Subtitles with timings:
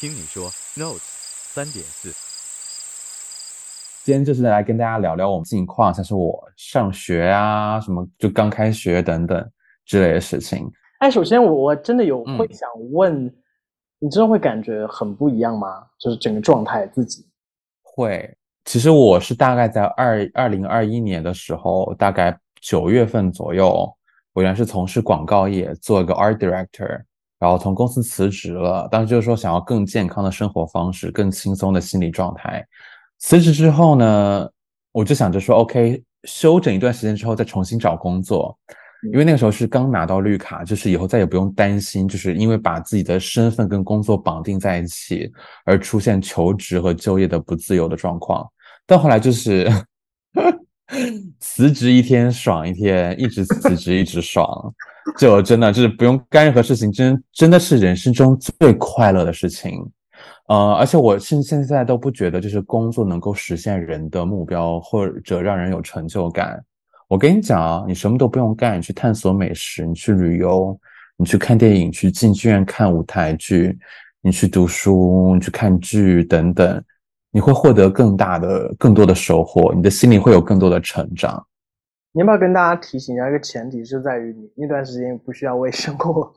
[0.00, 0.48] 听你说
[0.78, 1.02] ，Notes
[1.52, 2.08] 三点四。
[4.02, 9.50] 今天就是来跟大家聊聊我们近况，像是我上学啊，什么就刚开学等等
[9.84, 10.66] 之类的事情。
[11.00, 13.26] 哎，首先我我真的有嗯会想问，
[13.98, 15.84] 你真的会感觉很不一样吗？
[15.98, 17.26] 就是整个状态自己。
[17.82, 23.86] 会，其实我是大概在二二零二一年的时候，大概九月份左右，
[24.32, 27.02] 我原来是从事广告业，做一个 art director，
[27.40, 28.86] 然后从公司辞职了。
[28.88, 32.64] 当时就是说想要更健康的生活方式，更轻松的心理状态。
[33.18, 34.48] 辞职之后呢，
[34.92, 38.56] 我就想着说，OK，休整一段时间之后再重新找工作。
[39.12, 45.32] 因为那个时候是刚拿到绿卡，就是以后再也不用担心，就是因为把自己的身份跟工作绑定在一起，
[45.64, 48.46] 而出现求职和就业的不自由的状况。
[48.86, 49.72] 到后来就是
[51.40, 54.74] 辞职一天爽一天，一直辞职一直爽，
[55.18, 59.80] 就真的就是不用干任何事情，真真的是人生中最快乐的事情。
[60.48, 66.60] 呃，而且我现现在都不觉得就是工作能够实现人的目标，或者让人有成就感。
[67.06, 70.78] 我跟你讲啊，你什么都不用干，你去探索美食，你去旅游，
[71.16, 73.78] 你去看电影，去进剧院看舞台剧，
[74.22, 76.82] 你去读书，你去看剧等等，
[77.30, 81.46] 你会获得更大的、更多的收获，你的心里会有更多的成长。
[82.12, 86.32] 你要不要跟大家提醒一下，一个前提是在于你那段时间不需要为生活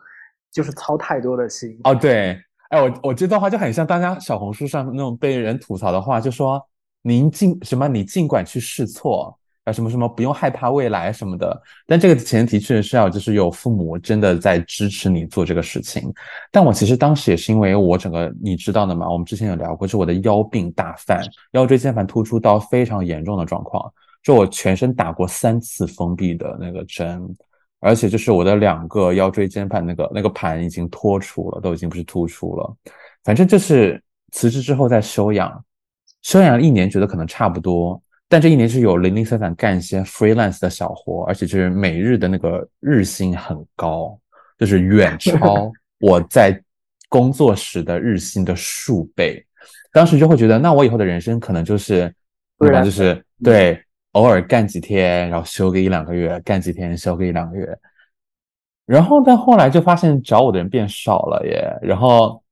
[0.51, 1.75] 就是操太多的心。
[1.83, 6.63] 哦，对，哎，我我这段话就很像大家小红书上那种被人吐槽的话，就说
[7.01, 9.37] 您尽什么，你尽管去试错。
[9.65, 16.13] 啊，什么什么不用害怕未来什么的，但这个前提确实是要就是有父母真的在支持你做这个事情。
[16.51, 23.89] 但我其实当时也是因为我整个你知道的嘛，我们之前有聊过，就我的腰病大犯，腰椎间盘突出到非常严重的状况，
[24.21, 27.23] 就我全身打过三次封闭的那个针，
[27.79, 32.75] 而且就是我的两个腰椎间盘那个那个盘已经脱出了，都已经不是突出了。
[33.23, 34.03] 反正就是
[34.33, 35.63] 辞职之后再休养，
[36.21, 38.02] 休养了一年觉得可能差不多。
[38.33, 44.19] 但这一年是有零零散散干一些 freelance 的小活，而且就是每日的那个日薪很高，
[44.57, 45.71] 就是远超
[46.01, 46.59] 我在
[47.09, 49.45] 工作时的日薪的数倍。
[49.91, 52.11] 当时就会觉得，那我以后的人生可能就是，
[52.57, 52.81] 对吧？
[52.81, 53.79] 就是对，
[54.13, 57.77] 偶尔干几天，然后休个一两个月，干几天休个一两个月。
[58.87, 62.43] 然后但后来就发现找我的人变少了耶，然后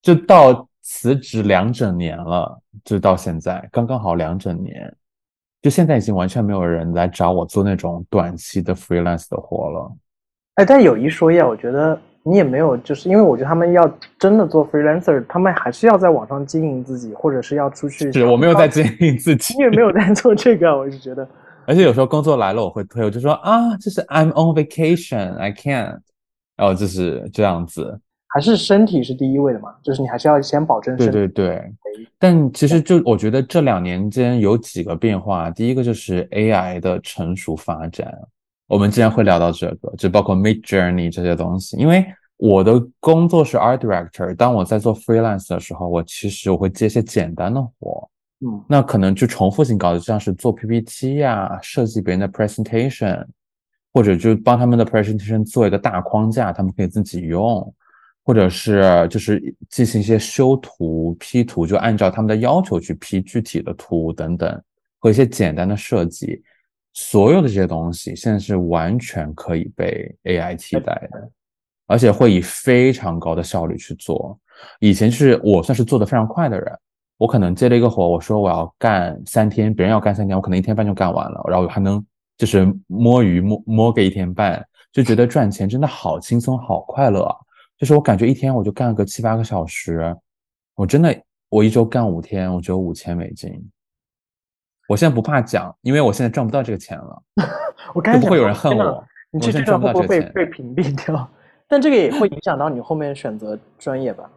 [0.00, 4.96] 就到辞职两整年了，就到现在刚刚好两整年。
[5.64, 9.90] 就现在已经完全没有人来找我做那种短期的 freelance 的活了。
[10.56, 18.12] 哎，但有一说一啊，我觉得你也没有，就是因为我觉得他们要真的做 freelancer，他们还是要在网上经营自己，或者是要出去。
[18.12, 21.26] 是我没有在经营自己，你也没有在做这个，我就觉得。
[21.66, 25.98] 而且有时候工作来了，我会推，我就说啊，这是 I'm on vacation，I can't，
[26.56, 27.98] 然后就是这样子。
[28.34, 31.72] 还是身体是第一位的嘛，就是你还是要先保证对对对，
[32.18, 38.12] 但其实就我觉得这两年间有几个变化，第一个就是 AI 的成熟发展，
[38.66, 42.04] 我们既然会聊到这个，就包括 Mid Journey 这些东西，因为
[42.36, 48.10] 我的工作是 Art Director，当我在做 Freelance 的时候，我其实我会接一些简单的活，
[48.44, 53.24] 嗯，那可能就重复性搞的，像是做 PPT 呀、设计别人的 Presentation，
[53.92, 57.72] 或者就帮他们的 Presentation 做一个大框架，他们可以自己用。
[58.24, 64.62] 或者是就是进行一些修图、P 图，就按照他们的要求去 P 具体的图等等，
[64.98, 66.42] 和一些简单的设计，
[66.94, 71.30] 所有的这些东西现在是完全可以被 AI 替代的，
[71.86, 74.38] 而且会以非常高的效率去做。
[74.80, 76.72] 以前是我算是做的非常快的人，
[77.18, 82.02] 我可能接了一个活，我说我要干三天，别人要干三天，我可能一天半就干完了，然后还能
[82.38, 87.36] 就是摸鱼摸摸个一天半，就觉得赚钱真的好轻松、好快乐啊！
[87.78, 90.14] 就是我感觉一天我就干个七八个小时，
[90.74, 93.50] 我真的我一周干五天，我只有五千美金。
[94.86, 97.22] 我现在不怕讲，因为我现在赚不到这个钱了。
[97.94, 100.30] 我刚不会有人恨我，你这赚不到会不会被。
[100.30, 101.28] 被屏蔽掉？
[101.66, 104.30] 但这个也会影响到你后面选择专业吧？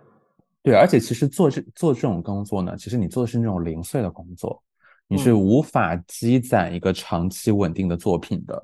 [0.64, 4.62] 对，而且其实做这做这种工作呢，其实你做的是那种零碎的工作，
[5.08, 8.62] 你是无法积攒一个长期稳定的作品的。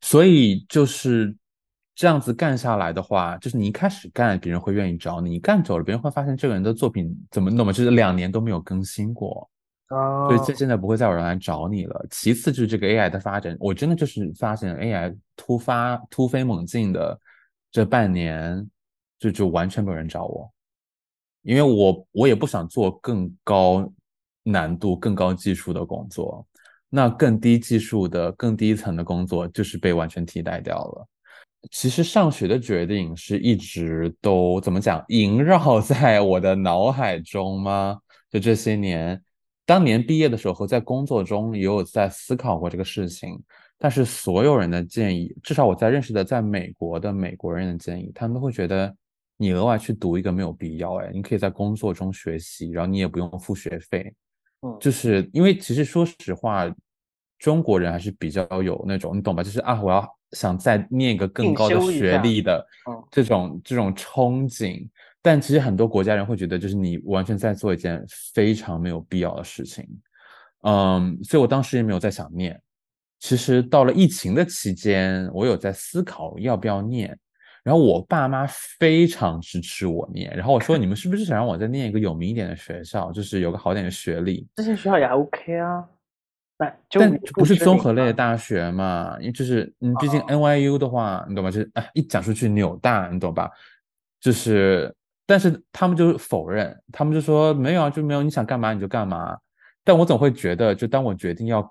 [0.00, 1.34] 所以就是
[1.94, 9.48] 这样子干下来的话，就是你一开始干，别人会愿意找你；你干久了，别人会发现这个人的作品怎么那么就是两年都没有更新过，
[9.86, 12.06] 啊，所以这现在不会再有人来找你了。
[12.10, 17.18] 其次就是这个 AI 的发展，我真的就是发现 AI 突发突飞猛进的
[17.70, 18.68] 这半年，
[19.18, 20.52] 就就完全没有人找我，
[21.42, 23.88] 因为我我也不想做更高
[24.42, 26.44] 难度、更高技术的工作。
[26.90, 31.08] 那更低技术的、更低层的工作就是被完全替代掉了。
[31.70, 37.98] 其实上学的决定是一直都怎么讲萦绕 在我的脑海中吗？
[38.30, 39.20] 就这些年，
[39.64, 43.40] 当年毕业的时候和在工作中也有在思考过这个事情。
[43.78, 48.94] 但是所有人的建议，至少我在认识的在美国的美国人的建议，他们都会觉得
[49.36, 50.94] 你额外去读一个没有必要。
[50.96, 54.14] 哎，你可以在工作中学习，然后你也不用付学费。
[54.62, 56.64] 嗯，就是因为其实说实话，
[57.44, 59.42] 中国人还是比较有那种你懂吧？
[59.42, 62.66] 就是啊，我要想再念一个更高的学历的
[63.10, 64.88] 这种这种憧憬。
[65.20, 68.02] 但其实很多国家人会觉得，就是你完全在做一件
[68.32, 69.86] 非常没有必要的事情。
[70.62, 72.58] 嗯，所以我当时也没有在想念。
[73.20, 77.14] 其实到了疫情的期间，我有在思考要不要念。
[77.62, 78.46] 然后我爸妈
[78.78, 80.34] 非常支持我念。
[80.34, 85.84] 然后我说：“你们是不是想让我再念一个有名一点的学校，就是有个好点的学历？”这些学校也还 OK 啊。
[86.56, 89.16] 但不是综合类的大学嘛？
[89.18, 91.50] 因为就是，嗯，毕竟 NYU 的话，你懂吗？
[91.50, 93.50] 就是哎，一讲出去纽大，你懂吧？
[94.20, 94.94] 就是，
[95.26, 99.36] 但是他们就否认，他们就说没有啊，就没有，你想干嘛你就干嘛。
[99.82, 101.68] 但我总会觉得，就当我决定要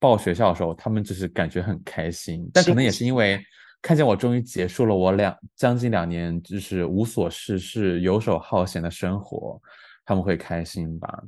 [0.00, 2.50] 报学校的时候，他们就是感觉很开心。
[2.52, 3.40] 但可能也是因为
[3.80, 9.58] 看见我终于结束了我两将近两年就是无所事事、游手好闲的生活，
[10.04, 11.22] 他们会开心吧？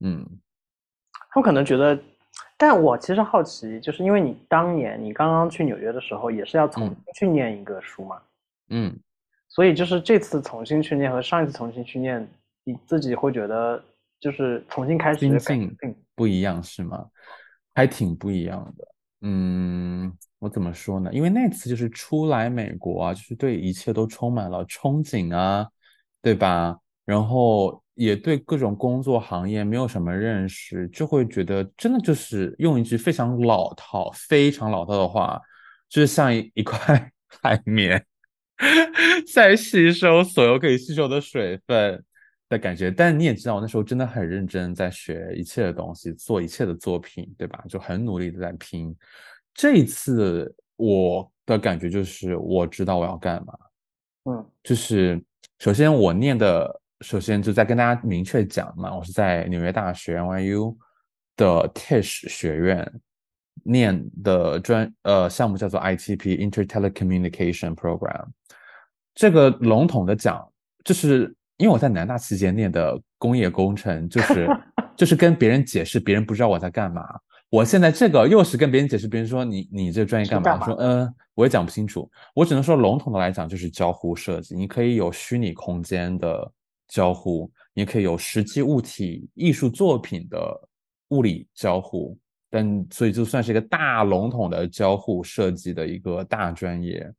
[0.00, 0.24] 嗯，
[1.32, 1.98] 他们可能觉得。
[2.64, 8.22] 但我其实好奇，就是因为你当年你刚刚去纽约的时候，也是要重新去念一个书嘛，
[8.68, 8.96] 嗯，
[9.48, 12.24] 所以就是这次重新去念和上一次重新去念，
[12.62, 13.82] 你自己会觉得
[14.20, 17.04] 就是重新开始的感觉不一样是吗？
[17.74, 18.86] 还挺不一样的，
[19.22, 21.12] 嗯，我怎么说呢？
[21.12, 25.68] 因为那次就是出来美国啊，就是对一切都充满了憧憬啊，
[26.22, 26.78] 对吧？
[27.04, 27.81] 然后。
[27.94, 35.38] 也对各种工作行业没有什么认识，就会觉得真的就是用一句非常老套、非常老套的话，
[35.90, 37.12] 就是像一一块
[37.42, 38.02] 海绵
[39.32, 42.02] 在吸收所有可以吸收的水分
[42.48, 42.90] 的感觉。
[42.90, 47.62] 但你也知道，我那时候真的很认真在学一切的东西，做一切的作品，对吧？
[47.68, 48.96] 就很努力的在拼。
[49.52, 53.54] 这一次我的感觉就是，我知道我要干嘛。
[54.24, 55.22] 嗯，就是
[55.58, 56.80] 首先我念的。
[57.02, 60.74] 首先就在跟大家明确讲嘛，我是在纽约大学 NYU
[61.36, 63.00] 的 Tisch 学院
[63.64, 68.26] 念的专呃项目叫做 ITP Inter Telecommunication Program。
[69.14, 70.48] 这个笼统的讲，
[70.84, 74.48] 就是因为我在南大期间念的工业工程，就是
[74.96, 77.04] 就是跟别人解释，别人不知道我在干嘛。
[77.50, 80.64] 我现在这个又是跟别人解释，别人说你你这专业干嘛？
[80.64, 82.10] 说嗯，我也讲不清楚。
[82.32, 84.54] 我只能说笼统的来讲，就是交互设计。
[84.54, 86.52] 你可以有虚拟空间的。
[86.92, 90.38] 交互，你可以有实际物体艺术作品的
[91.08, 92.18] 物理交互，
[92.50, 97.10] 但所以就算是一个大笼统的交互设计的一个大专业，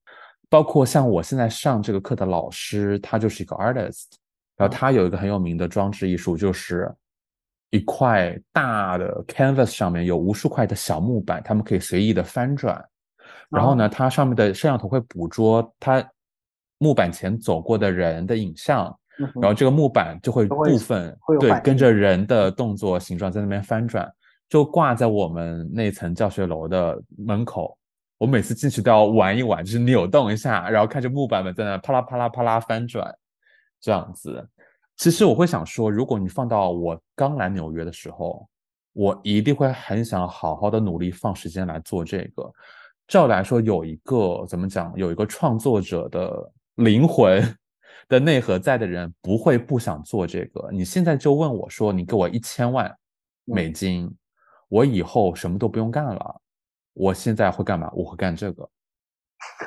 [0.48, 4.12] 包括像我现在上这个课的老师，他就是一个 artist，
[4.56, 6.88] 然后他有一个很有名的装置艺术，就是
[7.72, 12.80] 一块大的 canvas 上面有无数块的小木板，他们可以随意的翻转，
[13.50, 16.08] 然后呢，它上面的摄像头会捕捉它
[16.78, 18.96] 木板前走过的人的影像。
[19.18, 24.12] 然后这个木板就会部分对跟着人的动作形状在那边翻转，
[24.50, 27.78] 就挂在我们那层教学楼的门口。
[28.18, 33.14] 我每次进去都要玩一玩，就是扭动一下，然后看着木板们在那啪啦啪啦啪啦翻转，
[33.82, 34.48] 这样子。
[34.96, 38.48] 其实我会想说，如果你放到我刚来纽约的时候，
[38.94, 42.52] 我一定会很想好好的努力放时间来做这个。
[43.08, 47.44] 照来说，有一个怎么讲，有一个创作者的灵魂。
[48.14, 50.70] 的内核在的人不会不想做这个。
[50.72, 52.96] 你现在就问我说：“你给我一千万
[53.44, 54.08] 美金，
[54.70, 56.42] 我以后什么都不用干了，
[56.94, 57.92] 我现在会干嘛？
[57.92, 58.70] 我会干这个。”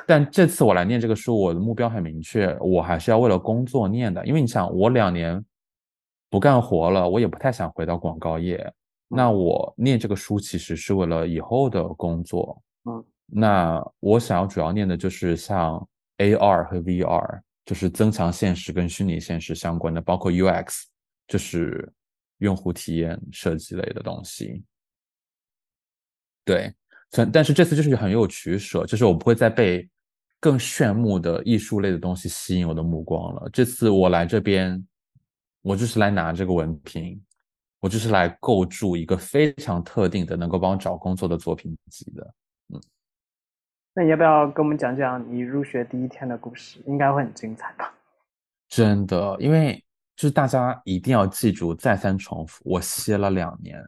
[0.06, 4.24] 但这次我来念这个书，我的目标很明确，我还是要为了工作念的。
[4.24, 5.44] 因为你想，我两年
[6.30, 8.72] 不干活了，我也不太想回到广告业。
[9.08, 12.62] 那我念这个书其实是为了以后的工作。
[12.84, 15.84] 嗯，那我想要主要念的就是像
[16.18, 17.40] AR 和 VR。
[17.66, 20.84] 就是增强现实跟虚拟现实相关的，包括 UX，
[21.26, 21.92] 就是
[22.38, 24.64] 用户体验设计类的东西。
[26.44, 26.72] 对，
[27.10, 29.90] 但但是这次就是很有取舍，就是我不会再被
[30.38, 33.50] 更炫目的艺术类的东西吸引我的目光了。
[33.52, 34.86] 这次我来这边，
[35.62, 37.20] 我就是来拿这个文凭，
[37.80, 42.34] 我就是来构筑一个非常特定的能够帮我找工作的作品集的。
[43.98, 46.78] 那你要不要跟我们讲讲你入学第一天的故事？
[46.84, 47.94] 应该会很精彩吧？
[48.68, 49.82] 真的，因为
[50.14, 53.82] 就是大家一定要记住，再三重复，我歇了两年，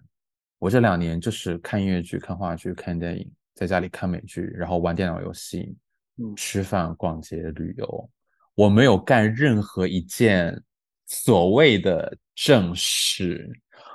[0.59, 5.77] 我这两年就是看音乐剧、看话剧、看电影，在家里看美剧，然后玩电脑游戏，
[6.17, 8.11] 嗯吃饭、逛街、旅游，
[8.55, 10.59] 我没有干任何一件
[11.05, 13.47] 所谓的正事。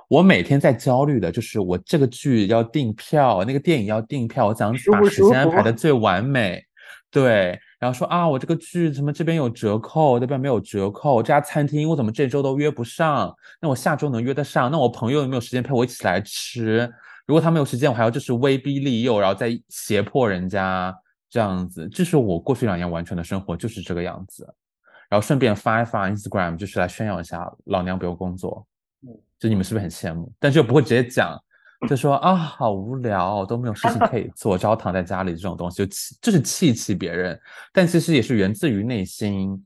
[0.10, 6.64] 我每天在焦虑的就是我这个剧要订票，那个电影要订票，我想把时间安排的最完美。
[7.10, 13.32] 对，然后说啊，我这个剧什么这边有折扣，那边没有折扣，这家餐厅我怎么这周都约不上？
[13.62, 14.72] 那我下周能约得上？
[14.72, 16.92] 那我朋友有没有时间陪我一起来吃？
[17.28, 20.94] 如果他没有时间，我还要就是威逼利诱，然后再胁迫人家
[21.30, 21.88] 这样子。
[21.88, 24.44] 这是我过去两年完全的生活，就是这个样子。
[25.08, 28.66] 然后顺便发一发 Instagram，就是来炫耀一下老娘不用工作。
[29.04, 30.32] 嗯就你们是不是很羡慕？
[30.40, 31.38] 但是又不会直接讲，
[31.90, 37.38] 就说啊好无聊，都没有事情可以做，只好躺在家里这种东西，就气就是气气别人。
[37.74, 39.62] 但其实也是源自于内心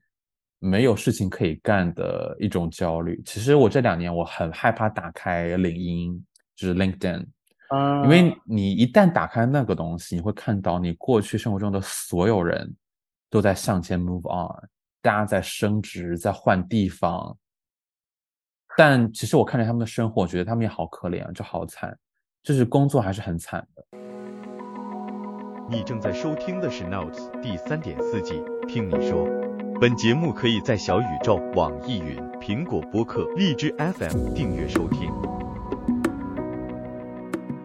[0.58, 3.22] 没有事情可以干的一种焦虑。
[3.24, 6.26] 其实我这两年我很害怕打开领英，
[6.56, 7.24] 就是 LinkedIn，
[7.70, 12.76] 啊，因为你一旦打开那个东西，你会看到你过去生活中的所有人
[13.30, 14.68] 都在向前 move on，
[15.04, 17.38] 大家在升职，在换地方。
[18.80, 21.98] 但其实我看着他们的生活，我觉得他们也好可怜啊，就好惨，
[22.44, 23.84] 就是工作还是很惨的。
[25.68, 29.28] 你正在收听的是 Notes 第三点四季，听你说。
[29.82, 35.12] 本节目可以在小宇宙、网易云、苹果播客、荔枝 FM 订阅收听。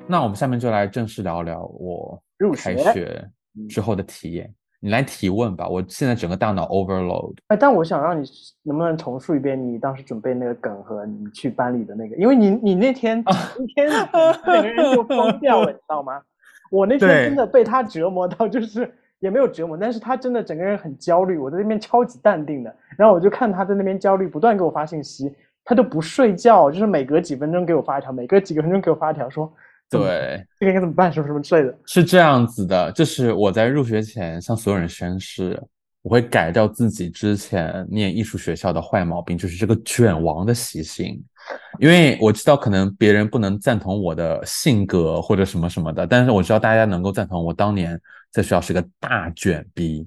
[0.08, 3.30] 那我们下面就来正式聊聊我入开学学
[3.68, 4.50] 之后的体验。
[4.84, 7.34] 你来提问吧，我现在整个大脑 overload。
[7.46, 8.28] 哎，但我想让你
[8.64, 13.88] 能不能重述一遍你当时准备那个梗和你去班里的那个，因为你你那天那天
[14.44, 16.20] 整个人就疯掉了，你知道吗？
[16.68, 25.32] 我那天真的被他折磨到，就是也没有折磨，但是他真的整个人很焦虑，我在那边超级淡定的，然后我就看他在那边焦虑，不断给我发信息，
[25.64, 29.48] 他都不睡觉，就是每隔几分钟给我发一条，每隔几个分钟给我发一条，说
[29.98, 31.78] 对，这个应该怎么办，什么什么之类的。
[31.86, 35.60] 是这样子的，就是我在入学前向所有人宣誓，
[36.02, 41.22] 我会改掉自己之前念艺术学校的坏毛病，就是这个卷王的习性。
[41.80, 50.06] 因为我知道可能别人不能赞同我的性格或者什么什么的，但是我知道大家能够赞同我当年在学校是个大卷逼。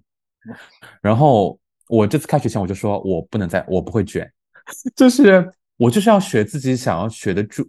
[1.02, 4.32] 然后我这次开学前我就说我不能再，我不会卷，
[4.96, 7.68] 就是我就是要学自己想要学的专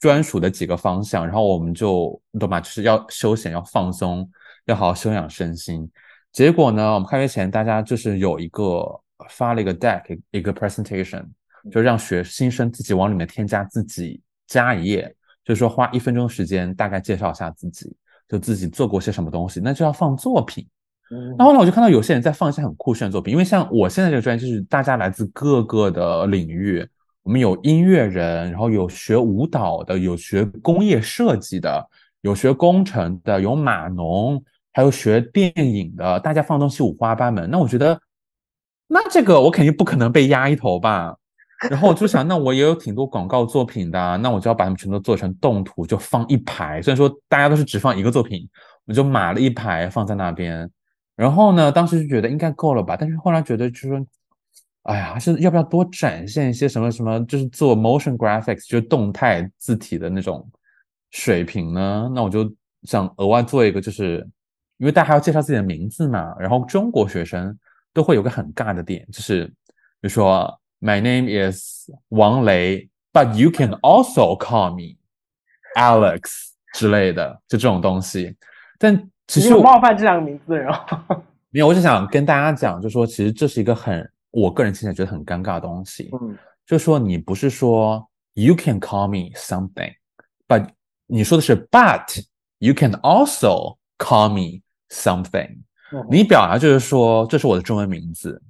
[0.00, 2.60] 专属的几个方向，然后我们就你懂吗？
[2.60, 4.28] 就是要休闲，要放松，
[4.66, 5.88] 要好好休养身心。
[6.32, 8.84] 结果呢，我们开学前大家就是有一个
[9.30, 11.24] 发了一个 deck，一个 presentation，
[11.70, 17.90] 就让学新生自己往里面添加自己加一页，就是说花一分钟时间大概介绍一下自己，
[18.28, 20.66] 就自己做过些什么东西，那就要放作品。
[21.08, 26.86] 嗯然后呢，我就看到有些人在放一些很酷炫的作品，因为像我现在这个专业，就是大家来自各个的领域，
[27.26, 31.84] 我们有音乐人，然后有学舞蹈的，有学工业设计的，
[32.20, 34.40] 有学工程的，有码农，
[34.72, 37.50] 还有学电影的，大家放东西五花八门。
[37.50, 38.00] 那我觉得，
[38.86, 41.16] 那这个我肯定不可能被压一头吧。
[41.68, 46.80] 然后我就想，那我也有挺多广告作品的，那我就要把它们全都做成动图，就放一排。
[46.80, 48.48] 虽然说大家都是只放一个作品，
[48.86, 50.70] 我就码了一排放在那边。
[51.16, 54.06] 然后呢，当时就觉得应该够了吧，但是后来觉得就是说，
[54.86, 60.48] 哎呀，还是要不要多展现一些什么什么，就是做 motion graphics，就是动态字体的那种
[61.10, 62.10] 水平呢？
[62.14, 62.48] 那我就
[62.84, 64.24] 想额外做一个，就是
[64.76, 67.56] 因为大家还要介绍自己的名字嘛，然后中国学生
[67.92, 69.52] 都会有个很尬的点，就是比
[70.02, 74.96] 如说 My name is 王雷，but you can also call me
[75.74, 76.20] Alex
[76.74, 78.36] 之类的，就这种东西。
[78.78, 81.24] 但其实我冒犯这两个名字的人哦。
[81.50, 86.10] 没有，我就想跟大家讲，就说其实这是一个很我个人现在觉得很尴尬的东西。
[86.20, 90.68] 嗯就说你不是说 you can call me something，but
[91.06, 92.24] 你说的是 but
[92.58, 95.60] you can also call me something。
[95.92, 98.42] 嗯你表达就是说这是我的中文名字，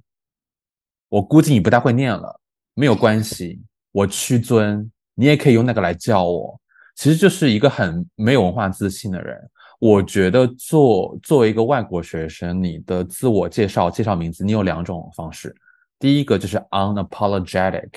[1.09, 2.41] 我估计你不大会念了，
[2.73, 6.59] 没有关系，我屈尊，你也可以用那个来叫我。
[6.95, 9.39] 其实就是一个很没有文化自信的人。
[9.79, 15.55] 我觉得做作为一个外国学生，你的自我介绍、介绍名字，你有两种方式。
[15.99, 17.89] 第一个就是 unapologetic，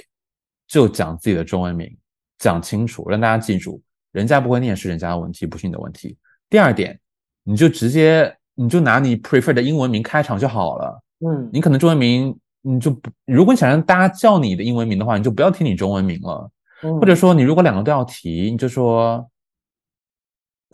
[0.66, 1.94] 就讲自己的中文名，
[2.38, 6.16] 讲清楚，让大家记住，人家不会念是人家的问题，不是你的问题。
[6.48, 6.98] 第二点，
[7.42, 11.02] 你就直接你就拿你 prefer 的英文名开场就好了。
[11.26, 16.50] 嗯你可能中文名你就不，如果你想让大家叫你的英文名的话，你就不要提你中文名了。
[16.82, 19.28] 嗯或者说你如果两个都要提，你就说，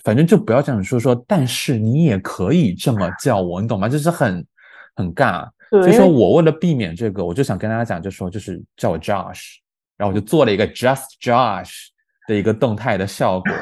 [0.05, 3.89] 反正就不要这样说说，但是你也可以这么叫我，你懂吗？
[3.89, 4.47] 就是很
[4.95, 5.49] 很尬。
[5.71, 9.57] 对所以说我为了避免这个，我就想跟大家讲，就说就是叫我 Josh，
[9.97, 11.89] 然后我就做了一个 Just Josh
[12.29, 13.53] 的一个动态的效果。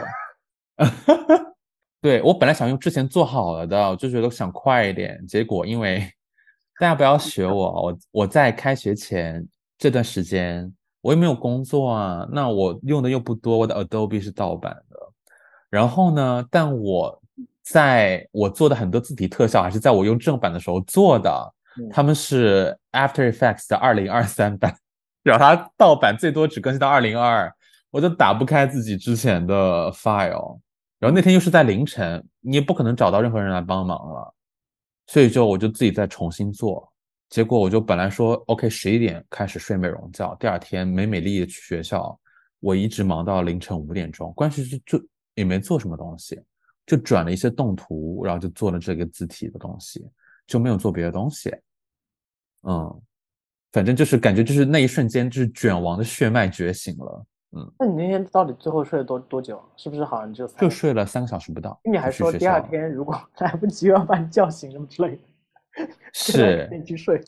[2.03, 6.07] 对我本来想用之前做好了的，我就觉得想快一点，结果因为
[6.79, 9.47] 大家不要学我，我我在开学前
[9.79, 10.71] 这段时间
[11.01, 14.99] 我又没有工作啊，那我用的又不多，我的 Adobe 是盗版的，
[15.71, 17.23] 然后呢，但我
[17.63, 21.55] 在我做的很多字体特效还是在我用正版的时候做的，
[21.91, 24.77] 他们是 After Effects 的二零二三版，
[25.23, 27.53] 然后它盗版最多只更新到二零二，
[27.91, 30.61] 我就打不开自己之前的 file。
[31.01, 34.35] 然后那天又是在凌晨，你也不可能找到任何人来帮忙了，
[35.07, 36.91] 所以就我就自己再重新做。
[37.29, 42.19] 结果我就本来说 OK 十一点开始睡美容觉，第二天美美丽丽的去学校，
[42.61, 45.03] 我一直忙到凌晨五点钟，关键是就
[45.35, 46.41] 也没做什么东西，
[46.87, 50.07] 就转了一些动图，然后就做了这个字体的东西，
[50.47, 51.55] 就没有做别的东西。
[52.63, 53.03] 嗯，
[53.73, 59.63] 反正就是感觉就是那一瞬间就是卷王的血脉觉醒了，嗯那你那天到底最后睡了多多久？
[59.77, 61.79] 是不是好像就就睡了三个小时不到。
[61.85, 67.23] 你还说第二天如果来不及又要把你叫醒什么之类的，是 你去睡。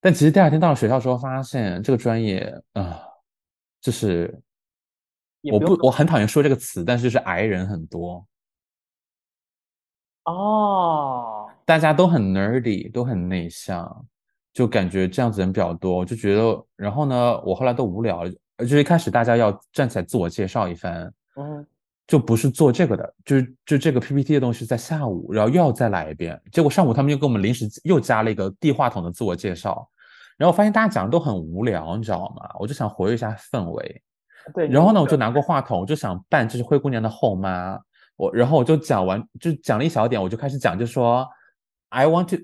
[0.00, 3.02] 但其实第二天到了学校之后，发现这个专业啊、
[3.80, 4.40] 就是
[5.50, 8.24] 我不我很讨厌说这个词，但是就是矮人很多，
[10.26, 11.35] 哦，
[11.66, 14.06] 大家都很 nerdy，都很内向，
[14.54, 18.22] 就感觉这样子人比较多，我就觉得，然后呢，我后来都无聊
[18.66, 21.66] 就一开始大家要站起来自我介绍一番，嗯，
[22.06, 29.86] 就不是做这个的，就是就这个 PPT 的东西在下午，然后又要再来一遍，结果上午他们又给我们临时又加了一个递话筒的自我介绍，
[30.38, 32.48] 然后我发现大家讲的都很无聊，你知道吗？
[32.60, 34.02] 我就想活跃一下氛围，
[34.54, 34.68] 对。
[34.68, 37.78] 然后呢，我就拿拿过话筒，我就想扮就是灰姑娘的后妈，
[38.16, 41.28] 我然后我就讲完，就讲了一小点，我就开始讲，就说
[41.96, 42.36] I want to，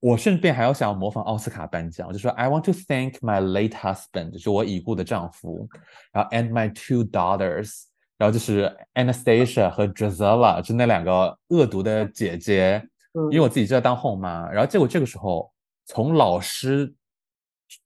[0.00, 5.66] 我顺便还要想要模仿奥斯卡颁奖，我就说 I want to thank my late husband，就是我已故的丈夫，
[6.12, 7.84] 然后 and my two daughters，
[8.18, 12.86] 然后就是 Anastasia 和 Drizella，就那两个恶毒的姐姐，
[13.30, 15.50] 因为我自己就在当后妈，然后结果这个时候
[15.86, 16.94] 从老师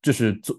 [0.03, 0.57] 就是坐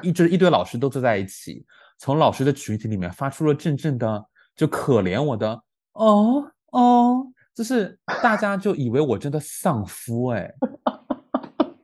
[0.00, 1.66] 一就是一堆老师都坐在一起，
[1.98, 4.24] 从老师的群体里面发出了阵阵的
[4.54, 5.60] 就可怜我的
[5.94, 10.52] 哦哦，就是 大家就以为我真的丧夫哎，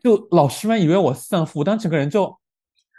[0.01, 2.37] 就老师们以为我丧夫，我当整个人就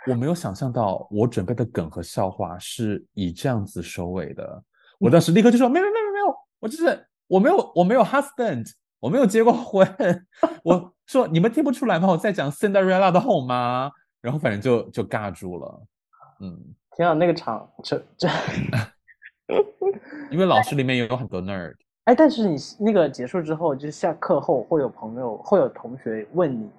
[0.08, 4.64] 我没有想象到我准备的梗和笑话是以这样子收尾的，
[5.00, 9.88] 我当时立刻就说没有没有没有没有，我就是我没有我没有 husband，我没有结过婚，
[10.64, 12.08] 我说你们听不出来吗？
[12.08, 15.84] 我在讲 Cinderella 的后妈，然后反正就就尬住了，
[16.40, 16.58] 嗯，
[16.96, 18.28] 天啊，那个场这这，
[20.32, 21.76] 因为老师里面也有很多 nerd，
[22.06, 26.70] 哎，但是你那个结束之后，就是下课后会有朋友会有同学问你，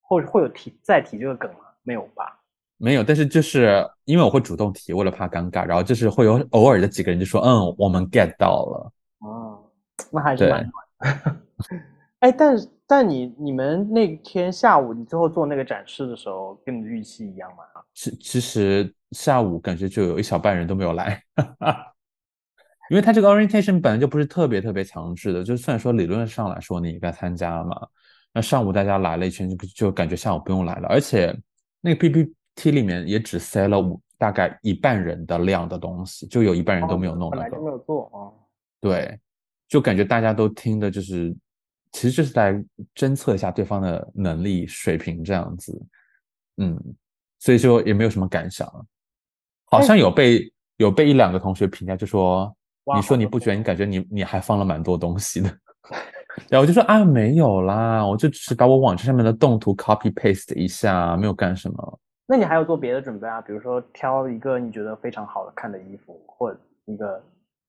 [0.00, 1.58] 或者会有提再提这个梗吗？
[1.82, 2.40] 没有吧？
[2.76, 9.62] 没有，但是就是因为我会主动提，为了怕尴尬，然后就是会有偶尔的几个人就说，嗯，我们 get 到了，哦，
[10.10, 11.40] 那还是对蛮暖。
[12.20, 17.64] 哎，但是但你你们那天下午你最后做那个展示的时候，跟你的预期一样吗？
[17.92, 21.22] 其其实下午感觉就有一小半人都没有来，
[22.90, 27.74] 因为他这个 orientation 本来就不是特别特别强制的，就虽然说理论上来说你应该参加嘛，
[28.32, 31.34] 那上午大家来了一圈就就感觉下午不用来了，而且
[31.80, 38.32] 那个 PPT 里面也只塞了五大概一半人的量的东西，就有一半人都没有弄那个本来就，没有做哦。
[38.80, 39.18] 对，
[39.66, 41.34] 就感觉大家都听的就是，
[41.92, 42.62] 其实就是在
[42.94, 45.80] 侦测一下对方的能力水平这样子，
[46.58, 46.78] 嗯，
[47.38, 48.68] 所以就也没有什么感想。
[49.64, 52.54] 好像有被有被一两个同学评价，就说哇
[52.96, 55.48] 你说你不觉得你感觉你你还放了蛮多东西的，
[56.50, 62.00] 然后我就说啊没有啦，我就只是把我网站上面的动图 copy paste 一下，没有干什么。
[62.26, 63.40] 那你还有做别的准备啊？
[63.40, 67.22] 比如说挑一个你觉得非常好看的衣服，或者一个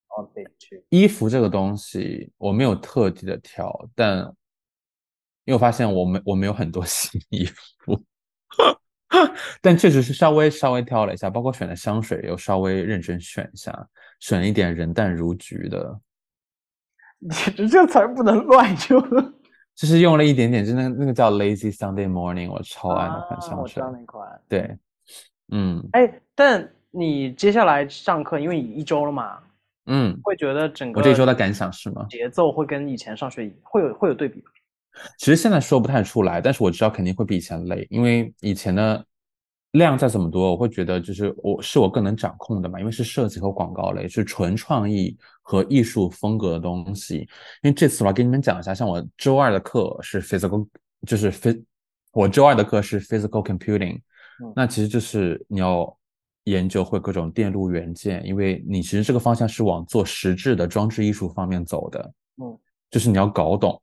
[0.09, 0.83] outfit 去。
[0.89, 4.19] 衣服这个东西我没有特地的挑，但
[5.43, 7.45] 因为我发现我没我没有很多新衣
[7.83, 8.01] 服，
[9.61, 13.87] 但确实是稍微稍微挑了一下，包括选的香水又稍微认真选一下，
[14.19, 15.99] 选了一点人淡如菊的，
[17.19, 19.01] 你这这词儿不能乱用。
[19.75, 24.25] 就是用了一点点，就那个那个叫 Lazy Sunday Morning，我超爱那款啊，香水那款。
[24.47, 24.77] 对，
[25.51, 29.37] 嗯哎，但你接下来上课，因为你一周了嘛，
[29.87, 32.05] 嗯，会觉得整个我这一周的感想是吗？
[32.09, 34.51] 节奏会跟以前上学会有会有对比吗？
[35.17, 39.05] 其实现在说不太出来，但是我知道肯定会比以前累，因为以前的
[39.75, 47.17] 量再怎么多，我会觉得就是我是我更能掌控的嘛，因为是设计和广告类，是纯创意和艺术风格的东西。
[47.61, 50.67] 因为这次我要跟你们讲一下，像我周二的课是 physical，
[51.05, 51.61] 就是 phys，
[52.11, 53.95] 我周二的课是 physical computing，
[54.43, 55.97] 嗯那其实就是你要
[56.45, 62.13] 研究会各种电路元件，因为你其实这个方向是往做实质的装置艺术方面走的。
[62.41, 62.57] 嗯，
[62.89, 63.81] 就是你要搞懂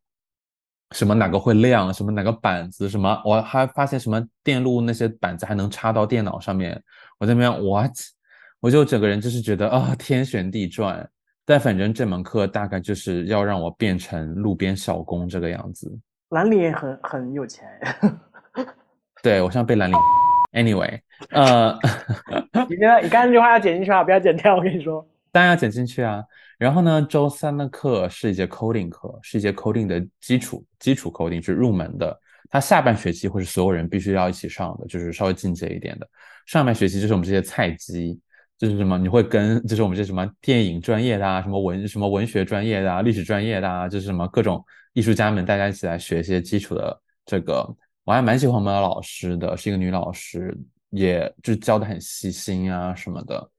[0.93, 6.81] 什么哪个会亮，什么哪个板子，什么我还发现什么电路那些板子还能插到电脑上面，
[7.19, 7.93] 我在那边 what，
[8.61, 11.09] 我就整个人就是觉得啊天旋地转。
[11.45, 15.93] 但反正这门课大概就是要让我变成路边小工这个样子。
[16.31, 17.67] 兰陵也很很有钱。
[19.23, 19.97] 对我像被兰陵。
[20.53, 21.01] Anyway，
[21.31, 21.75] 呃，
[22.69, 24.05] 你觉得你刚刚那句话要剪进去啊？
[24.05, 25.05] 不要剪掉，我跟你说。
[25.33, 26.23] 当然要剪进去啊。
[26.59, 32.17] 然后呢，周三的课是一节 coding 课，是一节 coding 的基础基础 coding，是入门的。
[32.51, 36.09] 它下半学期会是所有人必须要一起上的，就是稍微进阶一点的。
[36.47, 38.21] 上半学期就是我们这些菜鸡。
[38.59, 38.97] 就是什么？
[38.97, 47.69] 你会跟就是我们这什么电影专业的啊，什么文什么文学专业的啊，历史专业的啊，就是什么各种艺术家们，大家一起来学一些基础的这个。
[48.05, 50.57] 我还蛮喜欢我们的老师的，是一个女老师，
[50.91, 53.51] 也就教的很细心啊什么的，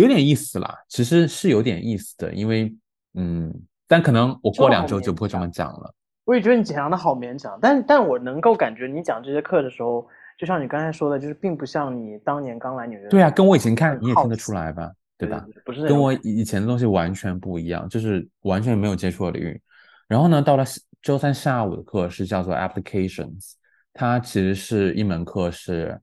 [0.00, 0.78] 有点意思啦。
[0.88, 2.74] 其实是有点意思的，因为
[3.14, 3.52] 嗯，
[3.86, 5.94] 但可能我过两周就不会这么讲了。
[6.24, 10.06] 我也觉得你讲的好勉强，但但我能够感觉你讲这些课的时候。
[10.38, 13.08] 就像你刚才说的，就是并不像你当年刚来纽约。
[13.08, 15.44] 对啊，跟我以前看你也听得出来吧，对吧？
[15.64, 19.60] 不是跟我以前的东西完全不一样，就是完全没有接触的领域。
[20.06, 20.64] 然后呢，到了
[21.02, 23.54] 周三下午的课是叫做 Applications，
[23.92, 26.00] 它其实是一门课，是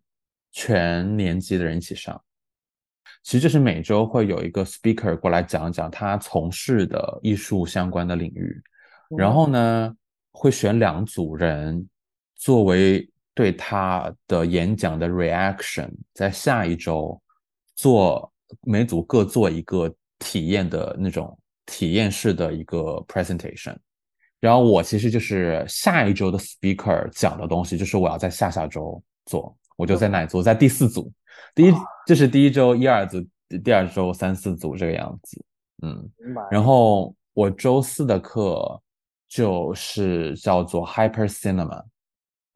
[0.51, 2.21] 全年级的人一起上。
[3.25, 8.63] 其实就是每周会有一个 speaker 过来讲讲他从事的艺术相关的领域，
[9.17, 9.93] 然后呢
[10.31, 11.85] 会选两组人
[12.37, 13.05] 作为。
[13.37, 17.21] 对他的演讲的 reaction，在下一周
[17.75, 23.75] 做每组各做一个体验的那种体验式的一个 presentation，
[24.39, 31.11] 然后我其实就是下一周的 speaker 讲的东西，就是我要在下下周做，我就在那里做，在第四组，
[31.53, 31.73] 第一
[32.05, 33.25] 就是第一周一二组，
[33.63, 35.43] 第二周三四组这个样子，
[35.83, 36.09] 嗯，
[36.51, 38.81] 然后我周四的课
[39.27, 41.83] 就是叫做 hyper cinema。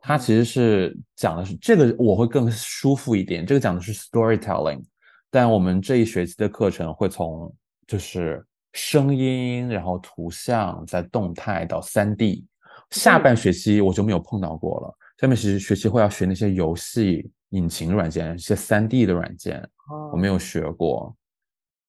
[0.02, 3.46] 它其实是讲的是这个，我会更舒服一点。
[3.46, 4.82] 这个讲的是 storytelling，
[5.30, 7.54] 但我们这一学期的课程会从
[7.86, 12.46] 就是声音，然后图像，再动态到三 D。
[12.92, 14.96] 下半学期我就没有碰到过了。
[15.20, 19.68] 下面学学期会要学那些游戏引擎软件，一些三 D 的软件，
[20.12, 21.16] 我没有学过。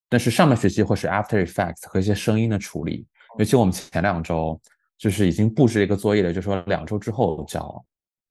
[0.08, 3.06] 但是上半学期会是 After Effects 和一些声音的处理。
[3.38, 4.60] 尤其我们前两周
[4.98, 7.84] 就是已经布置了一个作业了，就说两周之后交。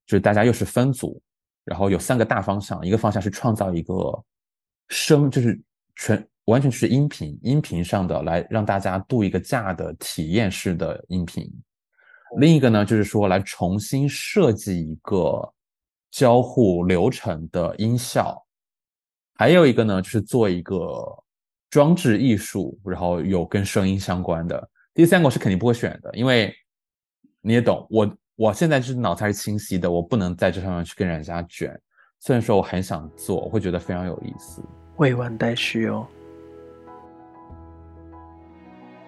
[0.05, 1.21] 就是大家又是分组，
[1.63, 3.93] 然后有三个大方向，一个方向是创造一个
[4.87, 5.61] 声，就是
[5.95, 11.45] 全完全是音频，音频上的来让大家度一个假的体验式的音频；
[12.39, 15.53] 另一个呢，就是说来重新设计一个
[16.12, 18.34] 交互流程的音效；
[19.36, 20.78] 还有一个呢，就是做一个
[21.69, 24.69] 装置艺术，然后有跟声音相关的。
[24.93, 26.54] 第三个我是肯定不会选的，因为
[27.41, 28.17] 你也懂我。
[28.36, 31.78] 我现在就是脑子还是清晰的，我不能在这上面去跟人家卷。
[32.22, 34.63] 虽然说我很想做，我会觉得非常有意思。
[34.95, 36.08] 未完待续哦。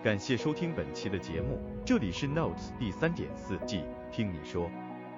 [0.04, 4.70] 感谢收听本期的节目，这里是 Notes 第三点四季，听你说。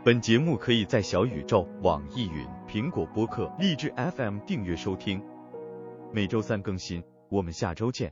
[0.06, 5.24] 本节目可以在小宇宙、网易云、苹果播客、荔枝 FM 订阅收听，
[6.12, 7.02] 每周三更新。
[7.30, 8.12] 我们下周见。